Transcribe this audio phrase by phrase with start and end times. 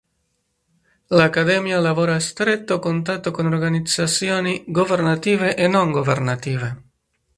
[1.09, 6.81] L'Accademia lavora a stretto contatto con organizzazioni governative e non governative.